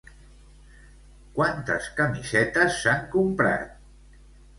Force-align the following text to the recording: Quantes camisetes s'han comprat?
Quantes 1.39 1.89
camisetes 1.99 2.79
s'han 2.79 3.05
comprat? 3.17 3.77